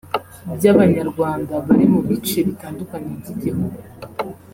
[0.57, 3.79] by’Abanyarwanda bari mu bice bitandukanye by’igihugu